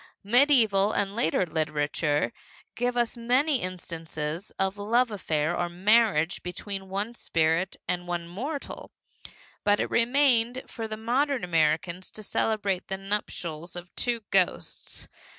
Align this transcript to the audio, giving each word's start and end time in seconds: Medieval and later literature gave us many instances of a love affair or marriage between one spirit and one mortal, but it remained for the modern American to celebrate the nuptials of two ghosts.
Medieval 0.23 0.91
and 0.93 1.15
later 1.15 1.45
literature 1.45 2.33
gave 2.73 2.97
us 2.97 3.15
many 3.15 3.61
instances 3.61 4.49
of 4.57 4.75
a 4.75 4.81
love 4.81 5.11
affair 5.11 5.55
or 5.55 5.69
marriage 5.69 6.41
between 6.41 6.89
one 6.89 7.13
spirit 7.13 7.75
and 7.87 8.07
one 8.07 8.27
mortal, 8.27 8.89
but 9.63 9.79
it 9.79 9.91
remained 9.91 10.63
for 10.65 10.87
the 10.87 10.97
modern 10.97 11.43
American 11.43 12.01
to 12.01 12.23
celebrate 12.23 12.87
the 12.87 12.97
nuptials 12.97 13.75
of 13.75 13.93
two 13.95 14.21
ghosts. 14.31 15.07